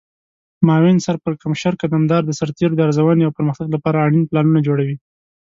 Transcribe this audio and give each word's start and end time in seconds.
معاون 0.67 0.97
سرپرکمشر 1.05 1.73
قدمدار 1.81 2.21
د 2.25 2.31
سرتیرو 2.39 2.75
د 2.77 2.81
ارزونې 2.87 3.23
او 3.25 3.35
پرمختګ 3.37 3.67
لپاره 3.75 4.03
اړین 4.05 4.23
پلانونه 4.29 4.59
جوړوي. 4.67 4.97